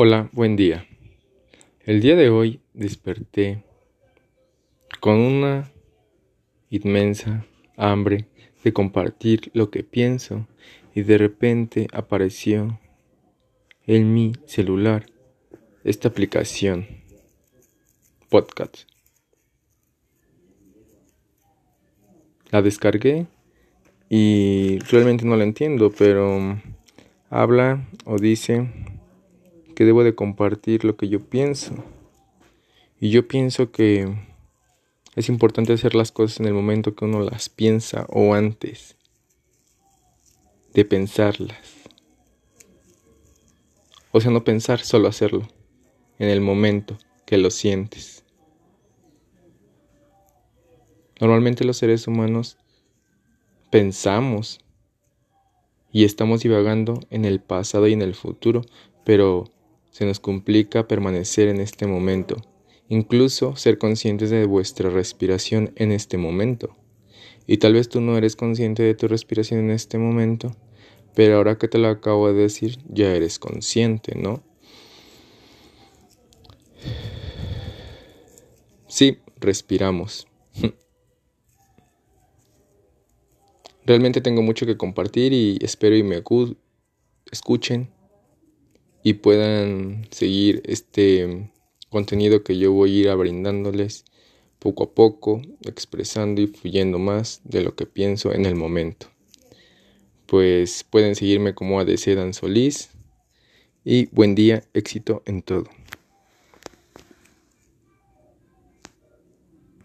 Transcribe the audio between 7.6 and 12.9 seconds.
hambre de compartir lo que pienso y de repente apareció